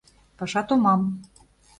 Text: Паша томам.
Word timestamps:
Паша 0.39 0.61
томам. 0.71 1.01